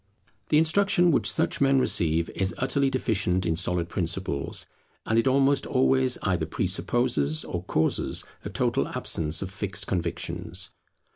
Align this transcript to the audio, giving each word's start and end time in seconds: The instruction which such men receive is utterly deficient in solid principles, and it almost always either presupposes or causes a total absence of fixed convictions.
The 0.49 0.57
instruction 0.57 1.11
which 1.11 1.29
such 1.31 1.61
men 1.61 1.77
receive 1.77 2.31
is 2.31 2.55
utterly 2.57 2.89
deficient 2.89 3.45
in 3.45 3.55
solid 3.55 3.87
principles, 3.87 4.65
and 5.05 5.19
it 5.19 5.27
almost 5.27 5.67
always 5.67 6.17
either 6.23 6.47
presupposes 6.47 7.45
or 7.45 7.63
causes 7.65 8.23
a 8.43 8.49
total 8.49 8.87
absence 8.97 9.43
of 9.43 9.51
fixed 9.51 9.85
convictions. 9.85 10.71